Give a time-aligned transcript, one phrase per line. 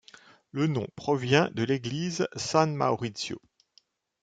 [0.49, 3.39] Le nom provient de l'Église San Maurizio.